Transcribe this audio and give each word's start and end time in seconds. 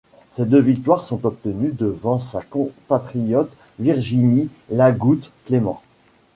Ces 0.25 0.47
deux 0.47 0.59
victoires 0.59 1.03
sont 1.03 1.27
obtenues 1.27 1.73
devant 1.77 2.17
sa 2.17 2.41
compatriote 2.41 3.55
Virginie 3.77 4.49
Lagoutte-Clement. 4.71 5.83